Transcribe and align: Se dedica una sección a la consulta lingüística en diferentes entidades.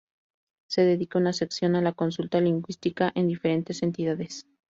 Se 0.65 0.81
dedica 0.83 1.19
una 1.19 1.31
sección 1.31 1.75
a 1.75 1.81
la 1.83 1.91
consulta 1.91 2.41
lingüística 2.41 3.11
en 3.13 3.27
diferentes 3.27 3.83
entidades. 3.83 4.47